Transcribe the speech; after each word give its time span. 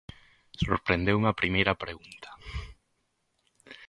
Sorprendeume 0.63 1.27
a 1.29 1.39
primeira 1.41 1.79
pregunta. 1.83 2.29